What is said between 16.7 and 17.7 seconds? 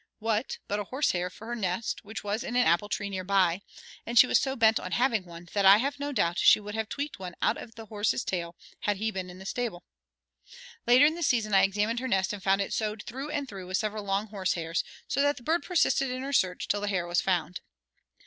the hair was found.